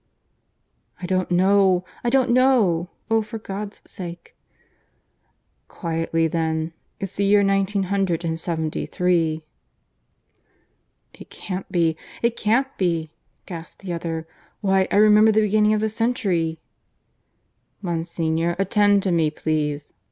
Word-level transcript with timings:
"I 0.99 1.05
don't 1.05 1.29
know.... 1.29 1.85
I 2.03 2.09
don't 2.09 2.31
know.... 2.31 2.89
Oh, 3.11 3.21
for 3.21 3.37
God's 3.37 3.83
sake!..." 3.85 4.35
"Quietly 5.67 6.27
then.... 6.27 6.73
It's 6.99 7.13
the 7.13 7.23
year 7.23 7.43
nineteen 7.43 7.83
hundred 7.83 8.25
and 8.25 8.39
seventy 8.39 8.87
three." 8.87 9.45
"It 11.13 11.29
can't 11.29 11.71
be; 11.71 11.97
it 12.23 12.35
can't 12.35 12.75
be," 12.79 13.11
gasped 13.45 13.83
the 13.83 13.93
other. 13.93 14.27
"Why, 14.61 14.87
I 14.89 14.95
remember 14.95 15.31
the 15.31 15.41
beginning 15.41 15.73
of 15.75 15.81
the 15.81 15.87
century." 15.87 16.57
"Monsignor, 17.83 18.55
attend 18.57 19.03
to 19.03 19.11
me, 19.11 19.29
please. 19.29 19.93